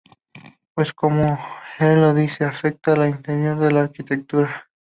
[0.73, 1.21] Pues como
[1.77, 4.67] el lo dice afecta al interior de la arquitectura.